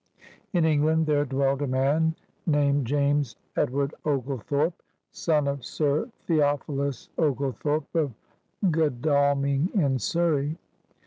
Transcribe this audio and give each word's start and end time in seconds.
In 0.51 0.65
England 0.65 1.05
there 1.05 1.25
dwelled 1.25 1.61
a 1.61 1.67
man 1.67 2.15
named 2.47 2.87
James 2.87 3.35
Edward 3.55 3.93
Oglethorpe, 4.03 4.81
son 5.11 5.47
of 5.47 5.63
Sir 5.63 6.09
Theophilus 6.25 7.09
Ogle 7.19 7.51
thorpe 7.51 7.93
of 7.93 8.11
Godalming 8.71 9.69
in 9.75 9.99
Siurey. 9.99 10.57